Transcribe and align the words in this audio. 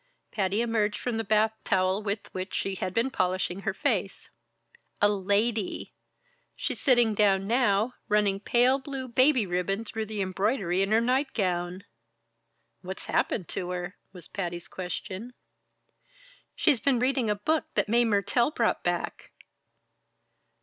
Patty 0.31 0.61
emerged 0.61 0.97
from 0.97 1.17
the 1.17 1.23
bath 1.23 1.51
towel 1.63 2.01
with 2.01 2.33
which 2.33 2.55
she 2.55 2.73
had 2.73 2.91
been 2.91 3.11
polishing 3.11 3.59
her 3.59 3.73
face. 3.75 4.31
"A 4.99 5.07
lady. 5.07 5.93
She's 6.55 6.81
sitting 6.81 7.13
down 7.13 7.45
now, 7.45 7.93
running 8.09 8.39
pale 8.39 8.79
blue 8.79 9.07
baby 9.07 9.45
ribbon 9.45 9.85
through 9.85 10.07
the 10.07 10.23
embroidery 10.23 10.81
in 10.81 10.89
her 10.91 11.01
night 11.01 11.35
gown." 11.35 11.83
"What's 12.81 13.05
happened 13.05 13.47
to 13.49 13.69
her?" 13.69 13.95
was 14.11 14.27
Patty's 14.27 14.67
question. 14.67 15.35
"She's 16.55 16.79
been 16.79 16.97
reading 16.97 17.29
a 17.29 17.35
book 17.35 17.65
that 17.75 17.87
Mae 17.87 18.03
Mertelle 18.03 18.49
brought 18.49 18.83
back." 18.83 19.29